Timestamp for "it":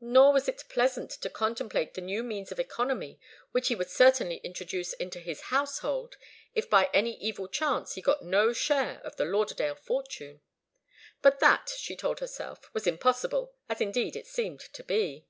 0.48-0.62, 14.14-14.28